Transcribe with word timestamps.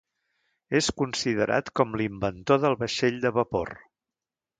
És 0.77 0.87
considerat 1.01 1.69
com 1.79 1.93
l'inventor 2.01 2.61
del 2.65 2.79
vaixell 2.81 3.21
de 3.27 3.33
vapor. 3.37 3.73